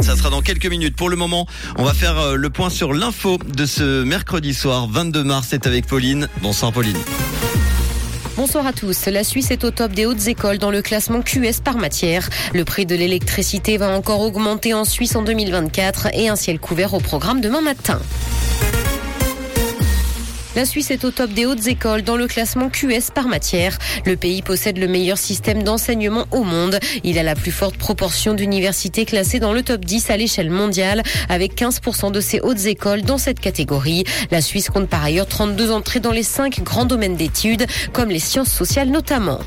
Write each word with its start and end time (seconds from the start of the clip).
Ça 0.00 0.16
sera 0.16 0.30
dans 0.30 0.42
quelques 0.42 0.66
minutes. 0.66 0.96
Pour 0.96 1.08
le 1.08 1.16
moment, 1.16 1.46
on 1.76 1.84
va 1.84 1.94
faire 1.94 2.18
euh, 2.18 2.34
le 2.34 2.50
point 2.50 2.70
sur 2.70 2.92
l'info 2.92 3.38
de 3.46 3.66
ce 3.66 4.02
mercredi 4.02 4.52
soir, 4.52 4.88
22 4.88 5.22
mars. 5.22 5.48
C'est 5.50 5.66
avec 5.66 5.86
Pauline. 5.86 6.28
Bonsoir 6.42 6.72
Pauline. 6.72 6.96
Bonsoir 8.36 8.66
à 8.66 8.72
tous. 8.72 9.06
La 9.06 9.22
Suisse 9.22 9.50
est 9.50 9.64
au 9.64 9.70
top 9.70 9.92
des 9.92 10.04
hautes 10.04 10.26
écoles 10.26 10.58
dans 10.58 10.72
le 10.72 10.82
classement 10.82 11.22
QS 11.22 11.60
par 11.64 11.76
matière. 11.76 12.28
Le 12.52 12.64
prix 12.64 12.84
de 12.84 12.96
l'électricité 12.96 13.76
va 13.76 13.90
encore 13.90 14.20
augmenter 14.20 14.74
en 14.74 14.84
Suisse 14.84 15.14
en 15.14 15.22
2024 15.22 16.08
et 16.14 16.28
un 16.28 16.36
ciel 16.36 16.58
couvert 16.58 16.92
au 16.94 17.00
programme 17.00 17.40
demain 17.40 17.60
matin. 17.60 18.00
La 20.56 20.64
Suisse 20.64 20.90
est 20.90 21.04
au 21.04 21.10
top 21.10 21.32
des 21.32 21.44
hautes 21.44 21.66
écoles 21.66 22.00
dans 22.00 22.16
le 22.16 22.26
classement 22.26 22.70
QS 22.70 23.10
par 23.14 23.28
matière. 23.28 23.76
Le 24.06 24.16
pays 24.16 24.40
possède 24.40 24.78
le 24.78 24.88
meilleur 24.88 25.18
système 25.18 25.62
d'enseignement 25.62 26.24
au 26.30 26.44
monde. 26.44 26.80
Il 27.04 27.18
a 27.18 27.22
la 27.22 27.34
plus 27.34 27.50
forte 27.50 27.76
proportion 27.76 28.32
d'universités 28.32 29.04
classées 29.04 29.38
dans 29.38 29.52
le 29.52 29.62
top 29.62 29.84
10 29.84 30.08
à 30.08 30.16
l'échelle 30.16 30.48
mondiale, 30.48 31.02
avec 31.28 31.60
15% 31.60 32.10
de 32.10 32.20
ses 32.22 32.40
hautes 32.40 32.64
écoles 32.64 33.02
dans 33.02 33.18
cette 33.18 33.38
catégorie. 33.38 34.04
La 34.30 34.40
Suisse 34.40 34.70
compte 34.70 34.88
par 34.88 35.04
ailleurs 35.04 35.26
32 35.26 35.70
entrées 35.70 36.00
dans 36.00 36.10
les 36.10 36.22
5 36.22 36.62
grands 36.62 36.86
domaines 36.86 37.16
d'études, 37.16 37.66
comme 37.92 38.08
les 38.08 38.18
sciences 38.18 38.50
sociales 38.50 38.88
notamment. 38.88 39.40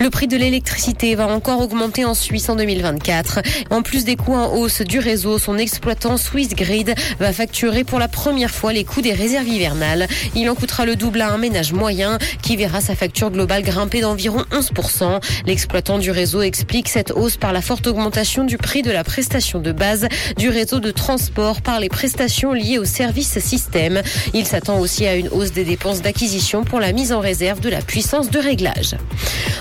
Le 0.00 0.10
prix 0.10 0.28
de 0.28 0.36
l'électricité 0.36 1.16
va 1.16 1.26
encore 1.26 1.60
augmenter 1.60 2.04
en 2.04 2.14
Suisse 2.14 2.48
en 2.48 2.54
2024. 2.54 3.40
En 3.70 3.82
plus 3.82 4.04
des 4.04 4.14
coûts 4.14 4.34
en 4.34 4.54
hausse 4.54 4.82
du 4.82 5.00
réseau, 5.00 5.38
son 5.38 5.58
exploitant 5.58 6.16
Swiss 6.16 6.50
Grid 6.50 6.94
va 7.18 7.32
facturer 7.32 7.82
pour 7.82 7.98
la 7.98 8.06
première 8.06 8.52
fois 8.52 8.72
les 8.72 8.84
coûts 8.84 9.02
des 9.02 9.12
réserves 9.12 9.48
hivernales. 9.48 10.06
Il 10.34 10.48
en 10.50 10.54
coûtera 10.54 10.84
le 10.84 10.96
double 10.96 11.20
à 11.20 11.32
un 11.32 11.38
ménage 11.38 11.72
moyen 11.72 12.18
qui 12.42 12.56
verra 12.56 12.80
sa 12.80 12.94
facture 12.94 13.30
globale 13.30 13.62
grimper 13.62 14.00
d'environ 14.00 14.44
11%. 14.50 15.20
L'exploitant 15.46 15.98
du 15.98 16.10
réseau 16.10 16.42
explique 16.42 16.88
cette 16.88 17.10
hausse 17.10 17.36
par 17.36 17.52
la 17.52 17.62
forte 17.62 17.86
augmentation 17.86 18.44
du 18.44 18.58
prix 18.58 18.82
de 18.82 18.90
la 18.90 19.04
prestation 19.04 19.60
de 19.60 19.72
base 19.72 20.08
du 20.36 20.48
réseau 20.48 20.80
de 20.80 20.90
transport 20.90 21.60
par 21.62 21.80
les 21.80 21.88
prestations 21.88 22.52
liées 22.52 22.78
au 22.78 22.84
service 22.84 23.38
système. 23.38 24.02
Il 24.34 24.46
s'attend 24.46 24.78
aussi 24.78 25.06
à 25.06 25.14
une 25.14 25.28
hausse 25.28 25.52
des 25.52 25.64
dépenses 25.64 26.02
d'acquisition 26.02 26.64
pour 26.64 26.80
la 26.80 26.92
mise 26.92 27.12
en 27.12 27.20
réserve 27.20 27.60
de 27.60 27.68
la 27.68 27.80
puissance 27.80 28.30
de 28.30 28.38
réglage. 28.38 28.96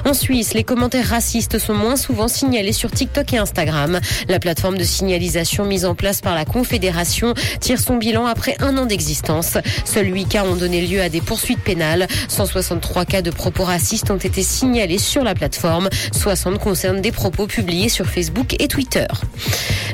En 0.06 0.14
Suisse, 0.14 0.54
les 0.54 0.64
commentaires 0.64 1.08
racistes 1.08 1.59
sont 1.59 1.74
moins 1.74 1.96
souvent 1.96 2.28
signalés 2.28 2.74
sur 2.74 2.92
TikTok 2.92 3.34
et 3.34 3.38
Instagram. 3.38 4.00
La 4.28 4.40
plateforme 4.40 4.78
de 4.78 4.84
signalisation 4.84 5.66
mise 5.66 5.86
en 5.86 5.96
place 5.96 6.22
par 6.22 6.36
la 6.36 6.46
Confédération 6.46 7.34
tire 7.59 7.80
son 7.80 7.96
bilan 7.96 8.26
après 8.26 8.56
un 8.59 8.78
an 8.78 8.86
d'existence. 8.86 9.58
Seuls 9.86 10.14
8 10.14 10.26
cas 10.26 10.44
ont 10.46 10.56
donné 10.58 10.86
lieu 10.86 11.02
à 11.02 11.09
des 11.09 11.22
poursuites 11.22 11.61
pénales. 11.61 12.08
163 12.27 13.05
cas 13.05 13.22
de 13.22 13.31
propos 13.31 13.63
racistes 13.63 14.11
ont 14.11 14.17
été 14.17 14.44
signalés 14.44 14.97
sur 14.97 15.23
la 15.23 15.36
plateforme. 15.36 15.89
60 16.13 16.59
concernent 16.59 17.02
des 17.02 17.11
propos 17.11 17.47
publiés 17.47 17.89
sur 17.89 18.05
Facebook 18.05 18.55
et 18.59 18.67
Twitter. 18.67 19.08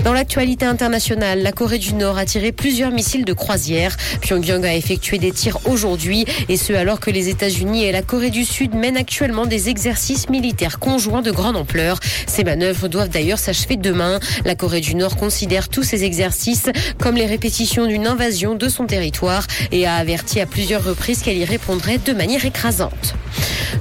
Dans 0.04 0.12
l'actualité 0.12 0.66
internationale, 0.66 1.42
la 1.44 1.54
Corée 1.54 1.78
du 1.78 1.94
Nord 1.94 2.18
a 2.18 2.26
tiré 2.26 2.52
plusieurs 2.52 2.92
missiles 2.92 3.24
de 3.24 3.32
croisière. 3.32 3.96
Pyongyang 4.20 4.66
a 4.66 4.76
effectué 4.76 5.18
des 5.18 5.32
tirs 5.32 5.60
aujourd'hui 5.66 6.26
et 6.50 6.58
ce 6.58 6.74
alors 6.74 7.00
que 7.00 7.10
les 7.10 7.30
États-Unis 7.30 7.86
et 7.86 7.94
la 7.94 8.02
Corée 8.02 8.30
du 8.30 8.44
Sud 8.44 8.74
mènent 8.74 8.98
actuellement 8.98 9.46
des 9.46 9.70
exercices 9.70 10.28
militaires 10.28 10.80
conjoints 10.80 11.22
de 11.22 11.32
grande 11.32 11.56
ampleur. 11.56 12.00
Ces 12.28 12.44
manœuvres 12.44 12.90
doivent 12.90 13.10
d'ailleurs 13.10 13.40
s'achever 13.40 13.78
demain. 13.78 14.20
La 14.44 14.56
Corée 14.56 14.82
du 14.82 14.96
Nord 14.96 15.16
considère 15.16 15.70
tous 15.70 15.84
ces 15.84 16.04
exercices 16.04 16.70
comme 17.00 17.16
les 17.16 17.26
répétitions 17.26 17.86
d'une 17.86 18.06
invasion 18.06 18.56
de 18.56 18.68
son 18.68 18.86
territoire 18.86 19.48
et 19.72 19.88
a 19.88 19.96
averti 19.96 20.42
à 20.42 20.46
plusieurs 20.46 20.84
reprises 20.84 21.22
qu'elle 21.22 21.38
y 21.38 21.46
répondrait 21.46 22.00
de 22.00 22.12
manière 22.12 22.46
écrasante. 22.46 23.16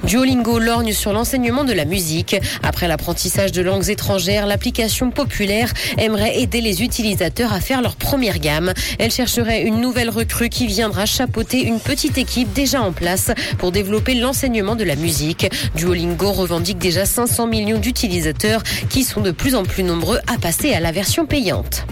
Duolingo 0.04 0.58
lorgne 0.58 0.92
sur 0.92 1.12
l'enseignement 1.12 1.64
de 1.64 1.72
la 1.72 1.84
musique. 1.84 2.36
Après 2.62 2.88
l'apprentissage 2.88 3.52
de 3.52 3.62
langues 3.62 3.88
étrangères, 3.88 4.46
l'application 4.46 5.10
populaire 5.10 5.72
aimerait 5.98 6.40
aider 6.40 6.60
les 6.60 6.82
utilisateurs 6.82 7.52
à 7.52 7.60
faire 7.60 7.82
leur 7.82 7.96
première 7.96 8.38
gamme. 8.38 8.72
Elle 8.98 9.10
chercherait 9.10 9.62
une 9.62 9.80
nouvelle 9.80 10.10
recrue 10.10 10.48
qui 10.48 10.66
viendra 10.66 11.06
chapeauter 11.06 11.62
une 11.62 11.80
petite 11.80 12.18
équipe 12.18 12.52
déjà 12.52 12.82
en 12.82 12.92
place 12.92 13.30
pour 13.58 13.72
développer 13.72 14.14
l'enseignement 14.14 14.76
de 14.76 14.84
la 14.84 14.96
musique. 14.96 15.50
Duolingo 15.76 16.32
revendique 16.32 16.78
déjà 16.78 17.04
500 17.04 17.46
millions 17.46 17.78
d'utilisateurs 17.78 18.62
qui 18.90 19.04
sont 19.04 19.20
de 19.20 19.30
plus 19.30 19.54
en 19.54 19.64
plus 19.64 19.82
nombreux 19.82 20.18
à 20.26 20.38
passer 20.38 20.72
à 20.74 20.80
la 20.80 20.92
version 20.92 21.26
payante. 21.26 21.84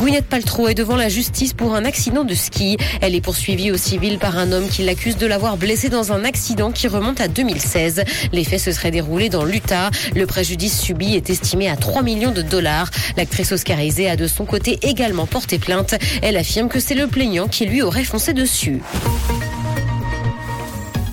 Gwyneth 0.00 0.26
Paltrow 0.26 0.68
est 0.68 0.74
devant 0.74 0.96
la 0.96 1.10
justice 1.10 1.52
pour 1.52 1.74
un 1.74 1.84
accident 1.84 2.24
de 2.24 2.34
ski. 2.34 2.78
Elle 3.02 3.14
est 3.14 3.20
poursuivie 3.20 3.70
au 3.70 3.76
civil 3.76 4.18
par 4.18 4.38
un 4.38 4.50
homme 4.50 4.68
qui 4.68 4.82
l'accuse 4.82 5.18
de 5.18 5.26
l'avoir 5.26 5.58
blessée 5.58 5.90
dans 5.90 6.12
un 6.12 6.24
accident 6.24 6.70
qui 6.70 6.88
remonte 6.88 7.20
à 7.20 7.28
2016. 7.30 8.04
Les 8.32 8.44
faits 8.44 8.60
se 8.60 8.72
seraient 8.72 8.90
déroulés 8.90 9.28
dans 9.28 9.44
l'Utah. 9.44 9.90
Le 10.14 10.26
préjudice 10.26 10.80
subi 10.80 11.14
est 11.14 11.30
estimé 11.30 11.68
à 11.68 11.76
3 11.76 12.02
millions 12.02 12.32
de 12.32 12.42
dollars. 12.42 12.90
L'actrice 13.16 13.52
oscarisée 13.52 14.08
a 14.08 14.16
de 14.16 14.26
son 14.26 14.44
côté 14.44 14.78
également 14.82 15.26
porté 15.26 15.58
plainte. 15.58 15.94
Elle 16.22 16.36
affirme 16.36 16.68
que 16.68 16.80
c'est 16.80 16.94
le 16.94 17.06
plaignant 17.06 17.48
qui 17.48 17.66
lui 17.66 17.82
aurait 17.82 18.04
foncé 18.04 18.32
dessus. 18.32 18.80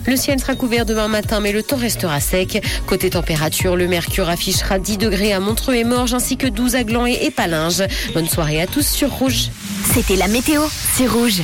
Le 0.07 0.15
ciel 0.15 0.39
sera 0.39 0.55
couvert 0.55 0.85
demain 0.85 1.09
matin, 1.09 1.41
mais 1.41 1.51
le 1.51 1.61
temps 1.61 1.75
restera 1.75 2.21
sec. 2.21 2.63
Côté 2.85 3.09
température, 3.09 3.75
le 3.75 3.89
mercure 3.89 4.29
affichera 4.29 4.79
10 4.79 4.97
degrés 4.97 5.33
à 5.33 5.41
Montreux 5.41 5.75
et 5.75 5.83
Morges, 5.83 6.13
ainsi 6.13 6.37
que 6.37 6.47
12 6.47 6.75
à 6.75 6.85
Gland 6.85 7.05
et 7.05 7.25
Épalinges. 7.25 7.83
Bonne 8.13 8.29
soirée 8.29 8.61
à 8.61 8.67
tous 8.67 8.87
sur 8.87 9.11
Rouge. 9.11 9.49
C'était 9.93 10.15
la 10.15 10.29
météo, 10.29 10.61
c'est 10.95 11.07
Rouge. 11.07 11.41